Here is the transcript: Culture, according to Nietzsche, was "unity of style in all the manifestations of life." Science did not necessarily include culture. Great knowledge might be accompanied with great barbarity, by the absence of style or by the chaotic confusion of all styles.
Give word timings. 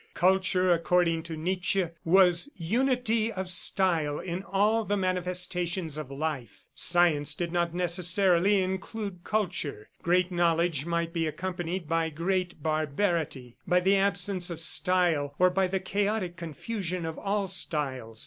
Culture, 0.15 0.73
according 0.73 1.21
to 1.21 1.37
Nietzsche, 1.37 1.89
was 2.03 2.49
"unity 2.57 3.31
of 3.31 3.47
style 3.51 4.17
in 4.17 4.41
all 4.41 4.83
the 4.83 4.97
manifestations 4.97 5.95
of 5.95 6.09
life." 6.09 6.63
Science 6.73 7.35
did 7.35 7.51
not 7.51 7.75
necessarily 7.75 8.63
include 8.63 9.23
culture. 9.23 9.89
Great 10.01 10.31
knowledge 10.31 10.87
might 10.87 11.13
be 11.13 11.27
accompanied 11.27 11.87
with 11.87 12.15
great 12.15 12.63
barbarity, 12.63 13.57
by 13.67 13.79
the 13.79 13.95
absence 13.95 14.49
of 14.49 14.59
style 14.59 15.35
or 15.37 15.51
by 15.51 15.67
the 15.67 15.79
chaotic 15.79 16.35
confusion 16.35 17.05
of 17.05 17.19
all 17.19 17.45
styles. 17.47 18.19